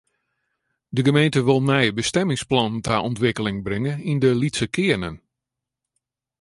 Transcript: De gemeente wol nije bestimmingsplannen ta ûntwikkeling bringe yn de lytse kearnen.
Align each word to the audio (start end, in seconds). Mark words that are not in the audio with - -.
De 0.95 1.01
gemeente 1.05 1.39
wol 1.47 1.61
nije 1.71 1.95
bestimmingsplannen 1.99 2.83
ta 2.85 2.95
ûntwikkeling 3.09 3.57
bringe 3.67 3.93
yn 4.09 4.19
de 4.23 4.31
lytse 4.41 4.65
kearnen. 4.75 5.15